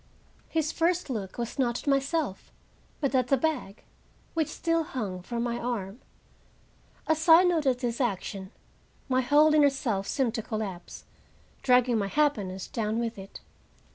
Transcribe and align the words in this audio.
His 0.49 0.71
first 0.71 1.11
look 1.11 1.37
was 1.37 1.59
not 1.59 1.77
at 1.77 1.85
myself, 1.87 2.51
but 3.01 3.13
at 3.13 3.27
the 3.27 3.37
bag, 3.37 3.83
which 4.33 4.47
still 4.47 4.81
hung 4.83 5.21
from 5.21 5.43
my 5.43 5.59
arm. 5.59 6.01
As 7.05 7.29
I 7.29 7.43
noted 7.43 7.81
this 7.81 8.01
action, 8.01 8.51
my 9.07 9.21
whole 9.21 9.53
inner 9.53 9.69
self 9.69 10.07
seemed 10.07 10.33
to 10.33 10.41
collapse, 10.41 11.05
dragging 11.61 11.99
my 11.99 12.07
happiness 12.07 12.65
down 12.67 12.97
with 12.97 13.19
it. 13.19 13.41